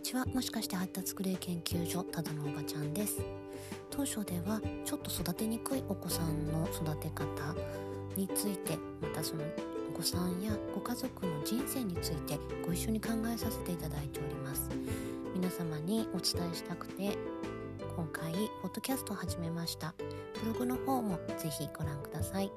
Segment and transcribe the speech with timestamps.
[0.00, 0.24] にちは。
[0.24, 3.20] もしかして発達クレイ研究所ただのおばちゃんです。
[3.90, 7.26] 当初ではちょっと育てにくいお子さんの育て方
[8.16, 9.42] についてまたその
[9.90, 14.70] お子さんやご家族の人生についてご一緒に考えさせていただいております。
[15.34, 17.18] 皆様にお伝えしたくて
[17.94, 19.92] 今回ポッドキャストを始めました。
[20.42, 22.50] ブログの方もぜひご覧ください。